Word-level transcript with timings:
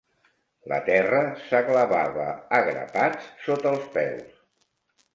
La 0.71 0.79
terra 0.87 1.19
s'aglevava 1.43 2.27
a 2.59 2.65
grapats 2.71 3.31
sota 3.49 3.75
els 3.77 3.89
peus. 4.01 4.45